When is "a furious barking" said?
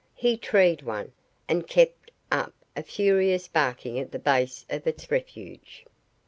2.75-3.99